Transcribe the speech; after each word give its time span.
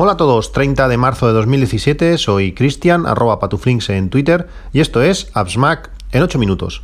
Hola 0.00 0.12
a 0.12 0.16
todos, 0.16 0.52
30 0.52 0.86
de 0.86 0.96
marzo 0.96 1.26
de 1.26 1.32
2017, 1.32 2.18
soy 2.18 2.52
Cristian, 2.52 3.04
arroba 3.04 3.40
patuflinks 3.40 3.90
en 3.90 4.10
Twitter, 4.10 4.46
y 4.72 4.78
esto 4.78 5.02
es 5.02 5.28
AppsMac 5.34 5.90
en 6.12 6.22
8 6.22 6.38
minutos. 6.38 6.82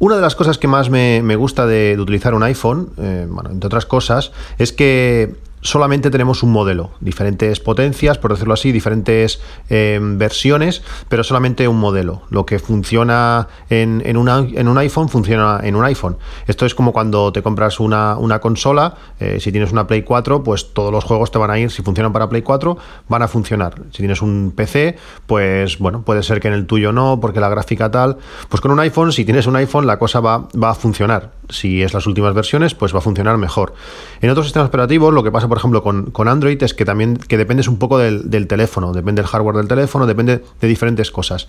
Una 0.00 0.16
de 0.16 0.22
las 0.22 0.34
cosas 0.34 0.58
que 0.58 0.66
más 0.66 0.90
me, 0.90 1.36
gusta 1.36 1.68
de, 1.68 1.96
utilizar 1.96 2.34
un 2.34 2.42
iPhone, 2.42 2.90
eh, 2.98 3.28
bueno, 3.30 3.50
entre 3.50 3.68
otras 3.68 3.86
cosas, 3.86 4.32
es 4.58 4.72
que 4.72 5.36
solamente 5.66 6.10
tenemos 6.10 6.42
un 6.42 6.52
modelo, 6.52 6.90
diferentes 7.00 7.60
potencias, 7.60 8.18
por 8.18 8.30
decirlo 8.30 8.54
así, 8.54 8.72
diferentes 8.72 9.40
eh, 9.68 9.98
versiones, 10.00 10.82
pero 11.08 11.24
solamente 11.24 11.68
un 11.68 11.78
modelo. 11.78 12.22
Lo 12.30 12.46
que 12.46 12.58
funciona 12.58 13.48
en, 13.68 14.02
en, 14.04 14.16
un 14.16 14.78
iPhone 14.78 15.08
funciona 15.08 15.60
en 15.62 15.76
un 15.76 15.84
iPhone. 15.84 16.16
Esto 16.46 16.66
es 16.66 16.74
como 16.74 16.92
cuando 16.92 17.32
te 17.32 17.42
compras 17.42 17.80
una, 17.80 18.16
consola, 18.40 18.94
eh, 19.18 19.38
si 19.40 19.50
tienes 19.50 19.72
una 19.72 19.86
Play 19.86 20.02
4, 20.02 20.42
pues 20.42 20.72
todos 20.72 20.92
los 20.92 21.04
juegos 21.04 21.30
te 21.30 21.38
van 21.38 21.50
a 21.50 21.58
ir, 21.58 21.70
si 21.70 21.82
funcionan 21.82 22.12
para 22.12 22.28
Play 22.28 22.42
4, 22.42 22.78
van 23.08 23.22
a 23.22 23.28
funcionar. 23.28 23.74
Si 23.90 23.98
tienes 23.98 24.22
un 24.22 24.52
PC, 24.54 24.96
pues 25.26 25.78
bueno, 25.78 26.02
puede 26.02 26.22
ser 26.22 26.40
que 26.40 26.48
en 26.48 26.54
el 26.54 26.66
tuyo 26.66 26.92
no, 26.92 27.18
porque 27.20 27.40
la 27.40 27.48
gráfica 27.48 27.90
tal. 27.90 28.18
Pues 28.48 28.60
con 28.60 28.70
un 28.70 28.80
iPhone, 28.80 29.12
si 29.12 29.24
tienes 29.24 29.46
un 29.46 29.56
iPhone, 29.56 29.86
la 29.86 29.98
cosa 29.98 30.20
va, 30.20 30.48
va 30.62 30.70
a 30.70 30.74
funcionar. 30.74 31.32
Si 31.48 31.82
es 31.82 31.94
las 31.94 32.06
últimas 32.06 32.34
versiones, 32.34 32.74
pues 32.74 32.94
va 32.94 32.98
a 32.98 33.02
funcionar 33.02 33.36
mejor. 33.36 33.74
En 34.20 34.30
otros 34.30 34.46
sistemas 34.46 34.68
operativos, 34.68 35.12
lo 35.12 35.22
que 35.22 35.30
pasa, 35.30 35.48
por 35.48 35.55
ejemplo, 35.56 35.82
con, 35.82 36.28
Android 36.28 36.62
es 36.62 36.74
que 36.74 36.84
también 36.84 37.16
que 37.16 37.36
dependes 37.36 37.68
un 37.68 37.78
poco 37.78 37.98
del, 37.98 38.46
teléfono, 38.46 38.92
depende 38.92 39.22
del 39.22 39.28
hardware 39.28 39.56
del 39.56 39.68
teléfono, 39.68 40.06
depende 40.06 40.42
de 40.60 40.68
diferentes 40.68 41.10
cosas. 41.10 41.48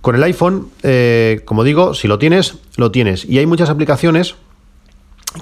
Con 0.00 0.14
el 0.14 0.22
iPhone, 0.22 0.68
eh, 0.82 1.42
como 1.44 1.64
digo, 1.64 1.94
si 1.94 2.08
lo 2.08 2.18
tienes, 2.18 2.58
lo 2.76 2.90
tienes. 2.90 3.24
Y 3.24 3.38
hay 3.38 3.46
muchas 3.46 3.68
aplicaciones 3.68 4.36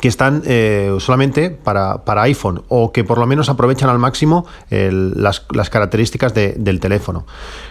que 0.01 0.09
están 0.09 0.43
eh, 0.47 0.95
solamente 0.99 1.51
para, 1.51 2.03
iPhone 2.23 2.63
o 2.69 2.93
que 2.93 3.05
por 3.05 3.19
lo 3.19 3.27
menos 3.27 3.49
aprovechan 3.49 3.89
al 3.89 3.99
máximo 3.99 4.47
las, 4.71 5.41
características 5.71 6.35
del 6.35 6.81
teléfono. 6.81 7.27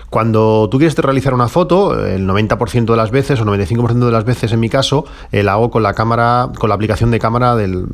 Cuando 0.10 0.70
tú 0.70 0.78
quieres 0.78 0.96
realizar 0.98 1.34
una 1.34 1.50
foto, 1.50 2.06
el 2.06 2.28
90% 2.28 2.86
de 2.86 2.96
las 2.96 3.12
veces 3.12 3.42
o 3.42 3.46
95% 3.46 4.06
de 4.06 4.12
las 4.12 4.24
veces 4.24 4.54
en 4.54 4.60
mi 4.60 4.70
caso, 4.70 5.06
eh, 5.32 5.44
la 5.44 5.54
hago 5.54 5.72
con 5.72 5.84
la 5.84 5.94
cámara, 5.94 6.52
con 6.58 6.70
la 6.70 6.76
aplicación 6.76 7.12
de 7.12 7.20
cámara 7.20 7.56
del, 7.56 7.86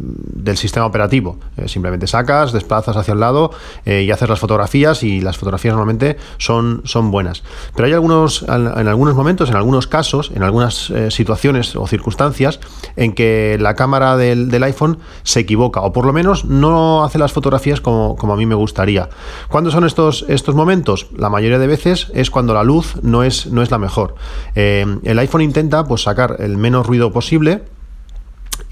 sistema 0.55 0.85
operativo. 0.85 1.37
Eh, 1.57 1.67
simplemente 1.67 2.05
sacas, 2.05 2.51
desplazas 2.51 2.97
hacia 2.97 3.13
el 3.13 3.21
lado 3.21 3.51
y 3.85 4.11
haces 4.11 4.29
las 4.29 4.39
fotografías 4.39 5.01
y 5.01 5.21
las 5.21 5.37
fotografías 5.37 5.73
normalmente 5.73 6.17
son, 6.37 6.81
son 6.83 7.09
buenas. 7.09 7.41
Pero 7.75 7.87
hay 7.87 7.93
algunos, 7.93 8.43
en, 8.43 8.87
algunos 8.87 9.15
momentos, 9.15 9.49
en 9.49 9.55
algunos 9.55 9.87
casos, 9.87 10.31
en 10.35 10.43
algunas 10.43 10.91
situaciones 11.09 11.75
o 11.75 11.87
circunstancias 11.87 12.59
en 12.97 13.13
que 13.13 13.57
la 13.59 13.75
cámara 13.75 14.17
del, 14.21 14.63
iPhone 14.63 14.99
se 15.23 15.41
equivoca 15.41 15.81
o 15.81 15.91
por 15.91 16.05
lo 16.05 16.13
menos 16.13 16.45
no 16.45 17.03
hace 17.03 17.17
las 17.17 17.33
fotografías 17.33 17.81
como, 17.81 18.17
a 18.21 18.35
mí 18.35 18.45
me 18.45 18.55
gustaría. 18.55 19.09
¿Cuándo 19.49 19.71
son 19.71 19.85
estos, 19.85 20.25
estos 20.29 20.55
momentos? 20.55 21.07
La 21.15 21.29
mayoría 21.29 21.59
de 21.59 21.67
veces 21.67 22.11
es 22.13 22.29
cuando 22.29 22.53
la 22.53 22.63
luz 22.63 22.95
no 23.01 23.23
es, 23.23 23.47
no 23.47 23.61
es 23.61 23.71
la 23.71 23.77
mejor. 23.77 24.15
Eh, 24.55 24.85
el 25.03 25.19
iPhone 25.19 25.41
intenta 25.41 25.83
pues, 25.85 26.03
sacar 26.03 26.37
el 26.39 26.57
menos 26.57 26.87
ruido 26.87 27.11
posible 27.11 27.63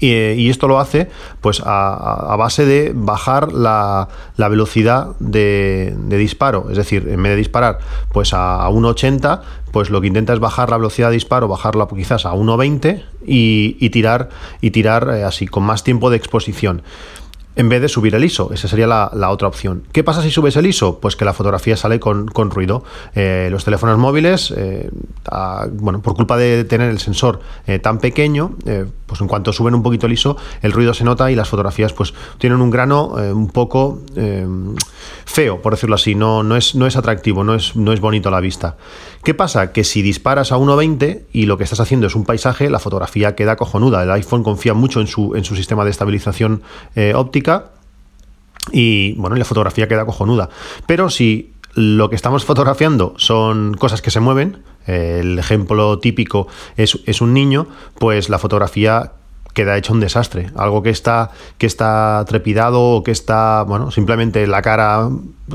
y, 0.00 0.48
esto 0.48 0.66
lo 0.66 0.80
hace 0.80 1.10
pues 1.40 1.62
a, 1.64 2.34
base 2.36 2.64
de 2.64 2.92
bajar 2.94 3.52
la, 3.52 4.08
velocidad 4.36 5.08
de, 5.18 5.94
disparo. 6.08 6.68
Es 6.70 6.76
decir, 6.76 7.06
en 7.08 7.22
vez 7.22 7.32
de 7.32 7.36
disparar 7.36 7.78
pues 8.12 8.32
a 8.32 8.68
1.80, 8.70 9.40
pues 9.72 9.90
lo 9.90 10.00
que 10.00 10.06
intenta 10.06 10.32
es 10.32 10.40
bajar 10.40 10.70
la 10.70 10.76
velocidad 10.76 11.08
de 11.08 11.14
disparo, 11.14 11.48
bajarla 11.48 11.86
quizás 11.88 12.26
a 12.26 12.32
1.20 12.32 13.02
y, 13.26 13.76
y, 13.80 13.90
tirar, 13.90 14.30
y 14.60 14.70
tirar 14.70 15.10
eh, 15.14 15.24
así, 15.24 15.46
con 15.46 15.62
más 15.62 15.84
tiempo 15.84 16.10
de 16.10 16.16
exposición 16.16 16.82
en 17.56 17.68
vez 17.68 17.82
de 17.82 17.88
subir 17.88 18.14
el 18.14 18.24
ISO. 18.24 18.52
Esa 18.52 18.68
sería 18.68 18.86
la, 18.86 19.30
otra 19.30 19.48
opción. 19.48 19.82
¿Qué 19.92 20.04
pasa 20.04 20.22
si 20.22 20.30
subes 20.30 20.56
el 20.56 20.66
ISO? 20.66 21.00
Pues 21.00 21.16
que 21.16 21.24
la 21.24 21.32
fotografía 21.32 21.76
sale 21.76 21.98
con, 21.98 22.28
ruido. 22.50 22.84
Eh, 23.14 23.48
los 23.50 23.64
teléfonos 23.64 23.98
móviles, 23.98 24.52
eh, 24.56 24.90
bueno, 25.72 26.00
por 26.00 26.14
culpa 26.14 26.36
de 26.36 26.64
tener 26.64 26.90
el 26.90 27.00
sensor 27.00 27.40
eh, 27.66 27.78
tan 27.78 27.98
pequeño, 27.98 28.52
pues 29.06 29.20
en 29.20 29.26
cuanto 29.26 29.52
suben 29.52 29.74
un 29.74 29.82
poquito 29.82 30.06
el 30.06 30.12
ISO, 30.12 30.36
el 30.62 30.72
ruido 30.72 30.94
se 30.94 31.04
nota 31.04 31.30
y 31.30 31.34
las 31.34 31.48
fotografías 31.48 31.92
pues 31.92 32.14
tienen 32.38 32.60
un 32.60 32.70
grano 32.70 33.08
un 33.08 33.48
poco 33.48 34.00
feo, 35.24 35.60
por 35.60 35.72
decirlo 35.74 35.96
así. 35.96 36.14
No, 36.14 36.42
no, 36.42 36.56
es, 36.56 36.74
no 36.74 36.86
es 36.86 36.96
atractivo, 36.96 37.42
no 37.42 37.54
es, 37.54 37.74
no 37.74 37.92
es 37.92 38.00
bonito 38.00 38.28
a 38.28 38.32
la 38.32 38.40
vista. 38.40 38.76
¿Qué 39.24 39.34
pasa? 39.34 39.72
Que 39.72 39.84
si 39.84 40.02
disparas 40.02 40.52
a 40.52 40.56
1.20 40.56 41.24
y 41.32 41.46
lo 41.46 41.58
que 41.58 41.64
estás 41.64 41.80
haciendo 41.80 42.06
es 42.06 42.14
un 42.14 42.24
paisaje, 42.24 42.70
la 42.70 42.78
fotografía 42.78 43.34
queda 43.34 43.56
cojonuda. 43.56 44.02
El 44.02 44.10
iPhone 44.12 44.42
confía 44.42 44.74
mucho 44.74 45.00
en 45.00 45.06
su, 45.06 45.34
en 45.34 45.44
su 45.44 45.56
sistema 45.56 45.84
de 45.84 45.90
estabilización 45.90 46.62
óptica 47.14 47.39
y 48.72 49.14
bueno, 49.14 49.36
la 49.36 49.44
fotografía 49.44 49.88
queda 49.88 50.06
cojonuda. 50.06 50.48
Pero 50.86 51.10
si 51.10 51.52
lo 51.74 52.10
que 52.10 52.16
estamos 52.16 52.44
fotografiando 52.44 53.14
son 53.16 53.74
cosas 53.74 54.02
que 54.02 54.10
se 54.10 54.20
mueven, 54.20 54.62
el 54.86 55.38
ejemplo 55.38 55.98
típico 55.98 56.48
es, 56.76 56.98
es 57.06 57.20
un 57.20 57.32
niño, 57.32 57.66
pues 57.98 58.28
la 58.28 58.38
fotografía 58.38 59.12
queda 59.54 59.76
hecho 59.76 59.92
un 59.92 60.00
desastre. 60.00 60.50
Algo 60.56 60.82
que 60.82 60.90
está, 60.90 61.30
que 61.58 61.66
está 61.66 62.24
trepidado 62.26 62.80
o 62.80 63.02
que 63.02 63.10
está, 63.10 63.64
bueno, 63.64 63.90
simplemente 63.90 64.46
la 64.46 64.62
cara 64.62 65.08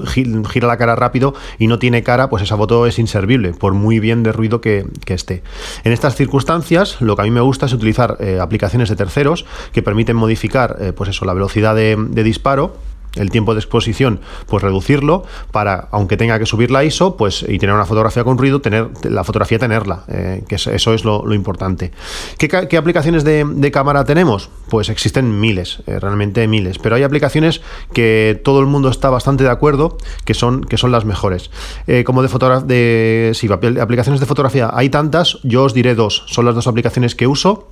gira 0.08 0.68
la 0.68 0.78
cara 0.78 0.96
rápido 0.96 1.34
y 1.58 1.68
no 1.68 1.80
tiene 1.80 2.04
cara, 2.04 2.30
pues 2.30 2.44
esa 2.44 2.58
foto 2.58 2.86
es 2.86 3.00
inservible, 3.00 3.54
por 3.54 3.74
muy 3.74 4.00
bien 4.00 4.24
de 4.24 4.32
ruido 4.32 4.60
que, 4.60 4.86
esté. 5.08 5.44
En 5.84 5.94
estas 5.94 6.16
circunstancias, 6.16 7.00
lo 7.00 7.16
que 7.16 7.22
a 7.22 7.26
mí 7.26 7.32
me 7.32 7.40
gusta 7.40 7.66
es 7.68 7.74
utilizar 7.74 8.18
eh, 8.20 8.40
aplicaciones 8.42 8.90
de 8.90 8.98
terceros 8.98 9.46
que 9.72 9.82
permiten 9.82 10.18
modificar, 10.18 10.76
eh, 10.80 10.92
pues 10.92 11.10
eso, 11.10 11.24
la 11.24 11.34
velocidad 11.34 11.76
de 11.76 12.24
disparo 12.24 12.76
el 13.16 13.30
tiempo 13.30 13.54
de 13.54 13.60
exposición, 13.60 14.20
pues 14.48 14.64
reducirlo 14.64 15.24
para, 15.52 15.88
aunque 15.92 16.18
tenga 16.18 16.40
que 16.40 16.46
subir 16.46 16.72
la 16.72 16.84
ISO, 16.84 17.18
pues 17.18 17.46
y 17.48 17.58
tener 17.60 17.76
una 17.76 17.86
fotografía 17.86 18.24
con 18.24 18.38
ruido, 18.38 18.62
tener 18.62 18.90
la 19.04 19.24
fotografía 19.24 19.60
tenerla, 19.60 20.04
eh, 20.08 20.44
que 20.48 20.56
eso 20.56 20.94
es 20.94 21.06
lo, 21.06 21.34
importante. 21.34 21.92
¿Qué, 22.38 22.78
aplicaciones 22.78 23.24
de, 23.24 23.72
cámara 23.72 24.06
tenemos? 24.06 24.50
Pues 24.70 24.90
existen 24.90 25.40
miles, 25.40 25.80
eh, 25.88 26.00
realmente 26.00 26.48
miles, 26.48 26.80
pero 26.80 26.96
hay 26.96 27.04
aplicaciones 27.04 27.62
que 27.94 28.40
todo 28.44 28.60
el 28.60 28.68
mundo 28.68 28.90
está 28.90 29.10
bastante 29.10 29.44
de 29.44 29.50
acuerdo 29.50 29.98
que 30.24 30.34
son, 30.34 30.64
que 30.64 30.78
son 30.78 30.92
las 30.92 31.06
mejores. 31.06 31.52
Eh, 31.88 32.04
como 32.04 32.22
de, 32.22 32.30
de 32.66 33.32
sí, 33.34 33.50
aplicaciones 33.52 34.20
de 34.20 34.26
fotografía 34.26 34.70
hay 34.74 34.90
tantas, 34.90 35.40
yo 35.44 35.64
os 35.64 35.74
diré 35.74 35.96
dos, 35.96 36.24
son 36.28 36.46
las 36.46 36.56
dos 36.56 36.68
aplicaciones 36.68 37.16
que 37.16 37.28
uso 37.28 37.70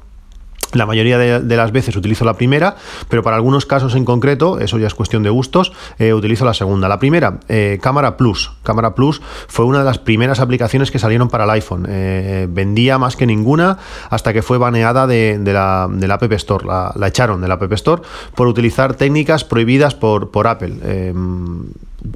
la 0.74 0.86
mayoría 0.86 1.18
de, 1.18 1.56
las 1.56 1.72
veces 1.72 1.96
utilizo 1.96 2.26
la 2.26 2.34
primera, 2.34 2.76
pero 3.10 3.24
para 3.24 3.36
algunos 3.36 3.66
casos 3.66 3.96
en 3.96 4.06
concreto, 4.06 4.60
eso 4.60 4.78
ya 4.78 4.88
es 4.88 4.94
cuestión 4.94 5.24
de 5.24 5.30
gustos, 5.30 5.72
eh, 6.00 6.14
utilizo 6.14 6.46
la 6.46 6.54
segunda. 6.54 6.88
La 6.88 7.00
primera, 7.00 7.40
eh, 7.48 7.80
Cámara 7.82 8.18
Plus. 8.18 8.52
Cámara 8.64 8.96
Plus 8.96 9.22
fue 9.48 9.66
una 9.66 9.80
de 9.80 9.86
las 9.86 10.00
primeras 10.00 10.40
aplicaciones 10.40 10.92
que 10.92 11.00
salieron 11.00 11.30
para 11.30 11.44
el 11.44 11.50
iPhone. 11.52 11.86
Eh, 11.88 12.48
vendía 12.50 12.98
más 12.98 13.16
que 13.16 13.26
ninguna 13.26 13.78
hasta 14.10 14.34
que 14.34 14.42
fue 14.42 14.58
baneada 14.58 15.08
de, 15.08 15.40
la, 15.46 15.84
App 15.84 16.32
Store. 16.34 16.66
La, 16.66 17.08
echaron 17.08 17.42
de 17.42 17.48
la 17.48 17.56
App 17.56 17.72
Store 17.74 18.02
por 18.36 18.48
utilizar 18.48 18.96
técnicas 18.96 19.44
prohibidas 19.44 19.96
por, 19.96 20.32
por 20.32 20.48
Apple 20.48 21.14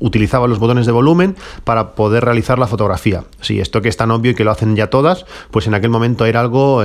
utilizaba 0.02 0.48
los 0.48 0.60
botones 0.60 0.86
de 0.86 0.92
volumen 0.92 1.38
para 1.64 1.92
poder 1.92 2.26
realizar 2.26 2.60
la 2.60 2.68
fotografía. 2.68 3.24
Sí, 3.40 3.62
esto 3.62 3.82
que 3.82 3.88
es 3.88 3.96
tan 3.96 4.12
obvio 4.12 4.32
y 4.32 4.36
que 4.36 4.44
lo 4.44 4.52
hacen 4.52 4.76
ya 4.76 4.90
todas, 4.90 5.26
pues 5.50 5.66
en 5.66 5.76
aquel 5.76 5.90
momento 5.90 6.26
era 6.26 6.42
algo 6.42 6.84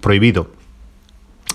prohibido. 0.00 0.46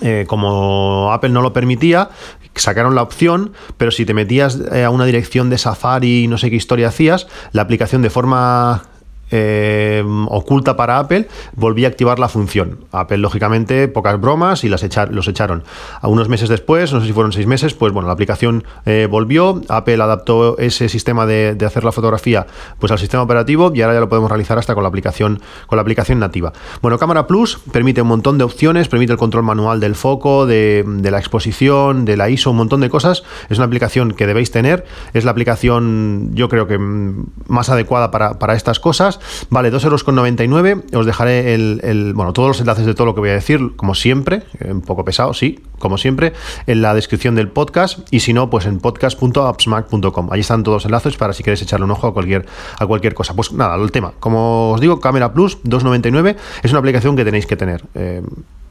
Eh, 0.02 0.26
como 0.28 1.12
Apple 1.14 1.30
no 1.30 1.42
lo 1.42 1.54
permitía, 1.54 2.10
sacaron 2.56 2.96
la 2.96 3.02
opción, 3.02 3.54
pero 3.78 3.92
si 3.92 4.06
te 4.06 4.14
metías 4.14 4.60
eh, 4.72 4.84
a 4.84 4.90
una 4.90 5.06
dirección 5.06 5.50
de 5.50 5.58
Safari 5.58 6.24
y 6.24 6.28
no 6.28 6.38
sé 6.38 6.50
qué 6.50 6.56
historia 6.56 6.90
hacías, 6.90 7.28
la 7.52 7.62
aplicación 7.62 8.02
de 8.02 8.10
forma 8.10 8.84
eh, 9.32 10.04
oculta 10.28 10.76
para 10.76 11.00
Apple, 11.00 11.28
volví 11.56 11.86
a 11.86 11.88
activar 11.88 12.20
la 12.20 12.30
función. 12.30 12.86
Apple, 12.92 13.18
lógicamente, 13.18 13.88
pocas 13.88 14.20
bromas 14.20 14.64
y 14.64 14.70
las 14.70 14.84
los 15.10 15.28
echaron. 15.28 15.64
A 16.02 16.08
unos 16.08 16.30
meses 16.30 16.50
después, 16.50 16.94
no 16.94 17.02
sé 17.02 17.08
si 17.08 17.14
fueron 17.14 17.32
seis 17.32 17.48
meses, 17.48 17.74
pues 17.74 17.94
bueno, 17.94 18.08
la 18.08 18.14
aplicación 18.14 18.64
eh, 18.86 19.08
volvió, 19.10 19.62
Apple 19.70 20.02
adaptó 20.02 20.58
ese 20.60 20.90
sistema 20.90 21.26
de, 21.26 21.58
hacer 21.66 21.84
la 21.84 21.92
fotografía 21.92 22.46
pues 22.78 22.92
al 22.92 23.00
sistema 23.00 23.24
operativo 23.24 23.72
y 23.74 23.82
ahora 23.82 23.96
ya 23.96 24.00
lo 24.02 24.10
podemos 24.10 24.30
realizar 24.30 24.58
hasta 24.58 24.74
con 24.74 24.84
la 24.84 24.90
aplicación, 24.90 25.42
con 25.68 25.78
la 25.78 25.82
aplicación 25.82 26.20
nativa. 26.20 26.54
Bueno, 26.82 27.00
Cámara 27.00 27.26
Plus 27.26 27.60
permite 27.72 28.02
un 28.02 28.10
montón 28.10 28.38
de 28.38 28.44
opciones, 28.44 28.88
permite 28.90 29.14
el 29.14 29.18
control 29.18 29.44
manual 29.44 29.80
del 29.80 29.96
foco, 29.96 30.46
de, 30.46 30.84
la 30.86 31.18
exposición, 31.18 32.06
de 32.06 32.18
la 32.18 32.30
ISO, 32.30 32.52
un 32.52 32.58
montón 32.58 32.82
de 32.82 32.90
cosas. 32.90 33.24
Es 33.50 33.58
una 33.58 33.66
aplicación 33.66 34.12
que 34.12 34.28
debéis 34.28 34.52
tener, 34.52 34.86
es 35.14 35.24
la 35.24 35.32
aplicación 35.32 36.32
yo 36.34 36.50
creo 36.50 36.68
que 36.68 36.78
más 36.78 37.70
adecuada 37.70 38.12
para 38.12 38.54
estas 38.54 38.80
cosas. 38.80 39.20
Vale, 39.50 39.72
2,99 39.72 40.70
euros. 40.70 40.84
Os 40.94 41.06
dejaré 41.06 41.54
el, 41.54 42.14
bueno, 42.16 42.34
todos 42.34 42.50
los 42.50 42.60
enlaces 42.60 42.86
de 42.86 42.94
todo 42.94 43.06
lo 43.06 43.16
que 43.16 43.22
voy 43.22 43.30
a 43.30 43.34
decir, 43.34 43.76
como 43.76 43.96
siempre, 43.96 44.44
eh, 44.60 44.72
un 44.72 44.82
poco 44.82 45.04
pesado, 45.06 45.34
sí, 45.34 45.60
como 45.80 45.98
siempre, 45.98 46.34
en 46.68 46.82
la 46.82 46.94
descripción 46.94 47.36
del 47.36 47.50
podcast. 47.50 48.00
Y 48.12 48.22
si 48.22 48.34
no, 48.34 48.50
pues 48.50 48.66
en 48.66 48.80
podcast.appsmac.com. 48.80 50.30
Ahí 50.32 50.42
están 50.42 50.64
todos 50.64 50.78
los 50.78 50.86
enlaces 50.86 51.18
para 51.18 51.34
si 51.34 51.44
queréis 51.44 51.62
echarle 51.62 51.86
un 51.86 51.92
ojo 51.92 52.08
a 52.08 52.14
cualquier, 52.14 52.46
a 52.80 52.86
cualquier 52.86 53.14
cosa. 53.14 53.34
Pues 53.36 53.52
nada, 53.52 53.76
el 53.76 53.92
tema. 53.92 54.14
Como 54.20 54.72
os 54.72 54.82
digo, 54.82 55.00
Cámara 55.00 55.34
Plus 55.34 55.62
2,99 55.64 56.36
es 56.64 56.72
una 56.72 56.80
aplicación 56.80 57.16
que 57.16 57.26
tenéis 57.26 57.46
que 57.46 57.56
tener. 57.56 57.84
Eh, 57.96 58.22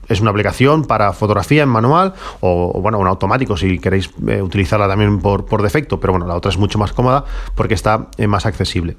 es 0.09 0.21
una 0.21 0.31
aplicación 0.31 0.85
para 0.85 1.13
fotografía 1.13 1.63
en 1.63 1.69
manual 1.69 2.15
o, 2.41 2.81
bueno, 2.81 2.99
un 2.99 3.07
automático 3.07 3.57
si 3.57 3.79
queréis 3.79 4.11
eh, 4.27 4.43
utilizarla 4.43 4.89
también 4.89 5.21
por, 5.21 5.47
por 5.47 5.63
defecto, 5.63 6.01
pero 6.01 6.13
bueno, 6.13 6.27
la 6.27 6.35
otra 6.35 6.51
es 6.51 6.59
mucho 6.59 6.79
más 6.79 6.93
cómoda 6.93 7.25
porque 7.55 7.75
está 7.75 8.09
más 8.27 8.45
accesible. 8.45 8.97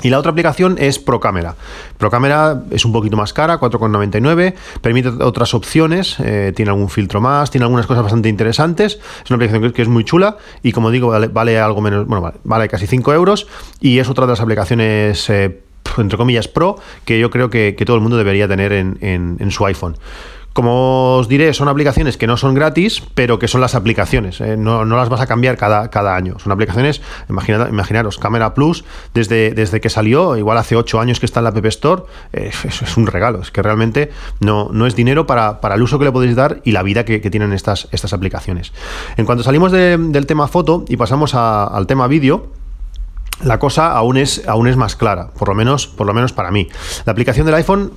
Y 0.00 0.10
la 0.10 0.18
otra 0.18 0.32
aplicación 0.32 0.76
es 0.78 0.98
ProCamera. 0.98 1.54
ProCamera 1.98 2.62
es 2.70 2.84
un 2.84 2.92
poquito 2.92 3.16
más 3.16 3.32
cara, 3.32 3.60
4,99, 3.60 4.54
permite 4.80 5.08
otras 5.08 5.54
opciones, 5.54 6.16
eh, 6.18 6.52
tiene 6.56 6.70
algún 6.70 6.88
filtro 6.88 7.20
más, 7.20 7.50
tiene 7.50 7.64
algunas 7.64 7.86
cosas 7.86 8.02
bastante 8.02 8.28
interesantes. 8.28 8.98
Es 9.24 9.30
una 9.30 9.36
aplicación 9.36 9.72
que, 9.72 9.82
es 9.82 9.88
muy 9.88 10.04
chula 10.04 10.38
y 10.62 10.72
como 10.72 10.90
digo, 10.90 11.12
vale, 11.32 11.60
algo 11.60 11.80
menos, 11.80 12.06
bueno, 12.06 12.32
vale, 12.42 12.68
casi 12.68 12.86
5 12.86 13.12
euros 13.14 13.46
y 13.80 13.98
es 13.98 14.08
otra 14.08 14.26
de 14.26 14.32
las 14.32 14.40
aplicaciones... 14.40 15.28
Eh, 15.30 15.60
entre 15.98 16.16
comillas, 16.16 16.48
pro, 16.48 16.78
que 17.04 17.18
yo 17.18 17.28
creo 17.28 17.50
que, 17.50 17.76
todo 17.84 17.96
el 17.96 18.02
mundo 18.02 18.16
debería 18.16 18.48
tener 18.48 18.72
en 18.72 19.50
su 19.50 19.66
iPhone. 19.66 19.96
Como 20.52 21.16
os 21.16 21.28
diré, 21.28 21.54
son 21.54 21.68
aplicaciones 21.68 22.16
que 22.16 22.26
no 22.26 22.36
son 22.36 22.54
gratis, 22.54 23.02
pero 23.14 23.38
que 23.38 23.48
son 23.48 23.60
las 23.60 23.74
aplicaciones. 23.74 24.40
¿eh? 24.40 24.56
No, 24.56 24.84
las 24.84 25.08
vas 25.08 25.20
a 25.20 25.26
cambiar 25.26 25.56
cada, 25.56 25.88
cada 25.90 26.14
año. 26.14 26.38
Son 26.38 26.52
aplicaciones, 26.52 27.00
imaginaros, 27.28 28.18
Camera 28.18 28.54
Plus, 28.54 28.84
desde, 29.14 29.52
desde 29.52 29.80
que 29.80 29.88
salió, 29.88 30.36
igual 30.36 30.58
hace 30.58 30.76
8 30.76 31.00
años 31.00 31.20
que 31.20 31.26
está 31.26 31.40
en 31.40 31.44
la 31.44 31.50
App 31.50 31.64
Store, 31.66 32.02
eh, 32.32 32.50
es 32.64 32.96
un 32.96 33.06
regalo. 33.06 33.40
Es 33.40 33.50
que 33.50 33.62
realmente 33.62 34.10
no, 34.40 34.68
no 34.72 34.86
es 34.86 34.94
dinero 34.94 35.26
para, 35.26 35.58
el 35.74 35.82
uso 35.82 35.98
que 35.98 36.04
le 36.04 36.12
podéis 36.12 36.36
dar 36.36 36.60
y 36.64 36.72
la 36.72 36.82
vida 36.82 37.04
que, 37.04 37.20
tienen 37.32 37.52
estas, 37.52 37.88
estas 37.92 38.12
aplicaciones. 38.12 38.72
En 39.16 39.24
cuanto 39.24 39.42
salimos 39.42 39.72
del 39.72 40.26
tema 40.26 40.48
foto 40.48 40.84
y 40.88 40.96
pasamos 40.96 41.34
al 41.34 41.86
tema 41.86 42.06
vídeo, 42.08 42.50
la 43.42 43.58
cosa 43.58 43.92
aún 43.92 44.18
es, 44.18 44.46
aún 44.46 44.68
es 44.68 44.76
más 44.76 44.96
clara, 44.96 45.30
por 45.38 45.48
lo, 45.48 45.54
menos, 45.54 45.86
por 45.86 46.06
lo 46.06 46.14
menos 46.14 46.32
para 46.32 46.50
mí. 46.50 46.68
La 47.04 47.12
aplicación 47.12 47.46
del 47.46 47.54
iPhone 47.56 47.92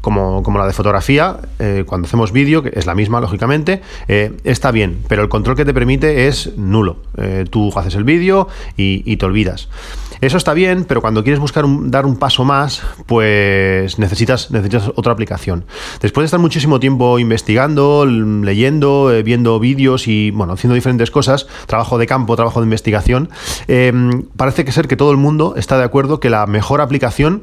como, 0.00 0.42
la 0.58 0.66
de 0.66 0.72
fotografía, 0.72 1.36
eh, 1.58 1.84
cuando 1.86 2.06
hacemos 2.06 2.32
vídeo, 2.32 2.62
que 2.62 2.72
es 2.74 2.86
la 2.86 2.94
misma, 2.94 3.20
lógicamente, 3.20 3.82
eh, 4.08 4.32
está 4.44 4.70
bien, 4.70 5.02
pero 5.08 5.22
el 5.22 5.28
control 5.28 5.56
que 5.56 5.64
te 5.64 5.74
permite 5.74 6.28
es 6.28 6.56
nulo. 6.56 6.96
Eh, 7.16 7.44
tú 7.48 7.72
haces 7.76 7.94
el 7.94 8.04
vídeo 8.04 8.48
y, 8.76 9.16
te 9.16 9.26
olvidas. 9.26 9.68
Eso 10.22 10.36
está 10.36 10.54
bien, 10.54 10.84
pero 10.84 11.00
cuando 11.00 11.22
quieres 11.22 11.40
buscar 11.40 11.64
dar 11.84 12.06
un 12.06 12.16
paso 12.16 12.44
más, 12.44 12.82
pues 13.06 13.98
necesitas, 13.98 14.50
necesitas 14.50 14.90
otra 14.94 15.12
aplicación. 15.12 15.64
Después 16.00 16.22
de 16.22 16.26
estar 16.26 16.40
muchísimo 16.40 16.80
tiempo 16.80 17.18
investigando, 17.18 18.06
leyendo, 18.06 19.10
viendo 19.24 19.58
vídeos 19.58 20.08
y, 20.08 20.30
bueno, 20.30 20.54
haciendo 20.54 20.74
diferentes 20.74 21.10
cosas, 21.10 21.46
trabajo 21.66 21.98
de 21.98 22.06
campo, 22.06 22.36
trabajo 22.36 22.60
de 22.60 22.64
investigación, 22.64 23.30
parece 24.36 24.64
que 24.64 24.72
ser 24.72 24.88
que 24.88 24.96
todo 24.96 25.10
el 25.10 25.16
mundo 25.16 25.54
está 25.56 25.78
de 25.78 25.84
acuerdo 25.84 26.20
que 26.20 26.30
la 26.30 26.46
mejor 26.46 26.80
aplicación 26.80 27.42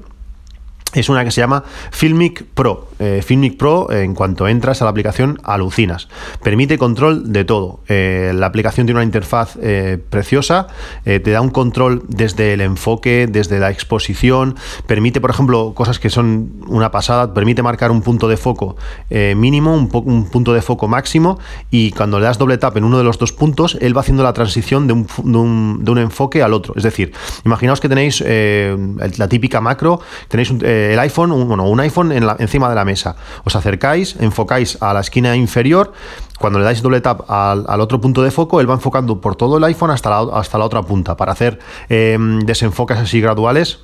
es 0.93 1.09
una 1.09 1.23
que 1.23 1.31
se 1.31 1.41
llama 1.41 1.63
Filmic 1.91 2.43
Pro. 2.53 2.87
Eh, 2.99 3.21
Filmic 3.23 3.57
Pro, 3.57 3.91
en 3.91 4.15
cuanto 4.15 4.47
entras 4.47 4.81
a 4.81 4.85
la 4.85 4.91
aplicación, 4.91 5.39
alucinas. 5.43 6.07
Permite 6.41 6.77
control 6.77 7.31
de 7.31 7.45
todo. 7.45 7.81
Eh, 7.87 8.31
la 8.33 8.47
aplicación 8.47 8.87
tiene 8.87 8.99
una 8.99 9.05
interfaz 9.05 9.57
eh, 9.61 9.99
preciosa, 10.09 10.67
te 11.03 11.31
da 11.31 11.41
un 11.41 11.49
control 11.49 12.03
desde 12.07 12.53
el 12.53 12.61
enfoque, 12.61 13.27
desde 13.29 13.59
la 13.59 13.69
exposición, 13.69 14.55
permite, 14.85 15.21
por 15.21 15.29
ejemplo, 15.29 15.73
cosas 15.73 15.99
que 15.99 16.09
son 16.09 16.51
una 16.67 16.91
pasada, 16.91 17.33
permite 17.33 17.63
marcar 17.63 17.91
un 17.91 18.01
punto 18.01 18.27
de 18.27 18.37
foco 18.37 18.75
mínimo, 19.09 19.73
un, 19.73 20.29
punto 20.29 20.53
de 20.53 20.61
foco 20.61 20.87
máximo, 20.87 21.39
y 21.71 21.91
cuando 21.91 22.19
le 22.19 22.25
das 22.25 22.37
doble 22.37 22.57
tap 22.57 22.77
en 22.77 22.83
uno 22.83 22.97
de 22.97 23.03
los 23.03 23.17
dos 23.17 23.31
puntos, 23.31 23.77
él 23.81 23.95
va 23.95 24.01
haciendo 24.01 24.23
la 24.23 24.33
transición 24.33 24.87
de 24.87 24.93
un, 24.93 25.83
de 25.83 25.91
un 25.91 25.97
enfoque 25.97 26.43
al 26.43 26.53
otro. 26.53 26.73
Es 26.75 26.83
decir, 26.83 27.13
imaginaos 27.45 27.79
que 27.79 27.89
tenéis 27.89 28.21
la 28.21 29.27
típica 29.29 29.61
macro, 29.61 30.01
tenéis 30.27 30.51
un 30.51 30.59
el 30.93 30.99
iPhone, 30.99 31.47
bueno, 31.47 31.67
un 31.67 31.79
iPhone 31.79 32.11
encima 32.11 32.69
de 32.69 32.75
la 32.75 32.85
mesa. 32.85 33.15
Os 33.43 33.55
acercáis, 33.55 34.15
enfocáis 34.19 34.77
a 34.81 34.93
la 34.93 35.01
esquina 35.01 35.35
inferior. 35.35 35.93
Cuando 36.39 36.59
le 36.59 36.65
dais 36.65 36.81
doble 36.81 37.01
tap 37.01 37.29
al, 37.29 37.81
otro 37.81 37.99
punto 37.99 38.21
de 38.21 38.31
foco, 38.31 38.61
él 38.61 38.69
va 38.69 38.75
enfocando 38.75 39.19
por 39.19 39.35
todo 39.35 39.57
el 39.57 39.63
iPhone 39.63 39.91
hasta 39.91 40.09
la, 40.09 40.19
hasta 40.37 40.57
la 40.57 40.65
otra 40.65 40.83
punta 40.83 41.17
para 41.17 41.31
hacer 41.31 41.59
eh, 41.89 42.17
desenfoques 42.45 42.97
así 42.97 43.19
graduales 43.21 43.79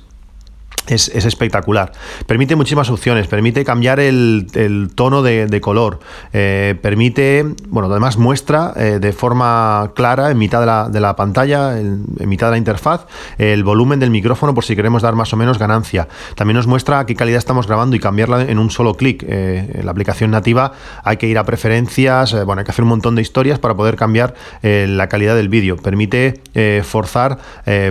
es, 0.86 1.08
espectacular. 1.08 1.92
Permite 2.26 2.56
muchísimas 2.56 2.90
opciones, 2.90 3.26
permite 3.26 3.64
cambiar 3.64 4.00
el, 4.00 4.90
tono 4.94 5.22
de, 5.22 5.60
color, 5.60 6.00
eh, 6.32 6.76
permite, 6.80 7.44
bueno, 7.68 7.88
además 7.90 8.16
muestra 8.18 8.72
eh, 8.76 8.98
de 9.00 9.12
forma 9.12 9.92
clara 9.94 10.30
en 10.30 10.38
mitad 10.38 10.88
de 10.90 11.00
la, 11.00 11.16
pantalla, 11.16 11.78
en, 11.78 12.04
mitad 12.26 12.48
de 12.48 12.52
la 12.52 12.58
interfaz, 12.58 13.06
el 13.38 13.64
volumen 13.64 14.00
del 14.00 14.10
micrófono 14.10 14.54
por 14.54 14.64
si 14.64 14.76
queremos 14.76 15.02
dar 15.02 15.14
más 15.14 15.32
o 15.32 15.36
menos 15.36 15.58
ganancia. 15.58 16.08
También 16.34 16.56
nos 16.56 16.66
muestra 16.66 17.00
a 17.00 17.06
qué 17.06 17.14
calidad 17.14 17.38
estamos 17.38 17.66
grabando 17.66 17.96
y 17.96 18.00
cambiarla 18.00 18.42
en 18.42 18.58
un 18.58 18.70
solo 18.70 18.94
clic. 18.94 19.24
Eh, 19.26 19.70
en 19.74 19.86
la 19.86 19.92
aplicación 19.92 20.30
nativa 20.30 20.72
hay 21.02 21.16
que 21.16 21.26
ir 21.26 21.38
a 21.38 21.44
preferencias, 21.44 22.34
bueno, 22.44 22.60
hay 22.60 22.64
que 22.64 22.70
hacer 22.70 22.82
un 22.82 22.90
montón 22.90 23.14
de 23.14 23.22
historias 23.22 23.58
para 23.58 23.74
poder 23.74 23.96
cambiar 23.96 24.34
la 24.62 25.08
calidad 25.08 25.36
del 25.36 25.48
vídeo. 25.48 25.76
Permite 25.76 26.40
forzar 26.82 27.38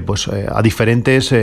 pues, 0.05 0.27
a 0.27 0.61
diferentes 0.61 1.33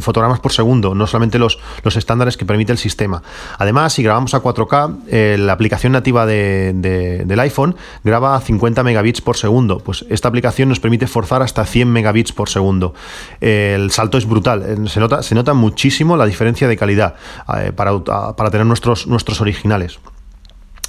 fotogramas 0.00 0.40
por 0.40 0.52
segundo 0.56 0.94
no 0.94 1.06
solamente 1.06 1.38
los, 1.38 1.58
los 1.84 1.96
estándares 1.96 2.36
que 2.36 2.44
permite 2.44 2.72
el 2.72 2.78
sistema. 2.78 3.22
Además, 3.58 3.92
si 3.92 4.02
grabamos 4.02 4.34
a 4.34 4.42
4K, 4.42 4.96
eh, 5.08 5.36
la 5.38 5.52
aplicación 5.52 5.92
nativa 5.92 6.26
del 6.26 7.40
iPhone 7.40 7.76
graba 8.02 8.36
a 8.36 8.40
50 8.40 8.82
megabits 8.82 9.20
por 9.20 9.36
segundo. 9.36 9.78
Pues 9.78 10.04
esta 10.08 10.28
aplicación 10.28 10.68
nos 10.68 10.80
permite 10.80 11.06
forzar 11.06 11.42
hasta 11.42 11.64
100 11.64 11.88
megabits 11.88 12.32
por 12.32 12.48
segundo. 12.48 12.94
el 13.40 13.90
salto 13.90 14.18
es 14.18 14.26
brutal, 14.26 14.62
eh, 14.62 14.88
se 14.88 15.00
nota, 15.00 15.22
se 15.22 15.34
nota 15.34 15.54
muchísimo 15.54 16.16
la 16.16 16.26
diferencia 16.26 16.68
de 16.68 16.76
calidad 16.76 17.14
eh, 17.56 17.72
para, 17.72 17.98
para 18.34 18.50
tener 18.50 18.66
nuestros, 18.66 19.06
nuestros 19.06 19.40
originales 19.40 19.98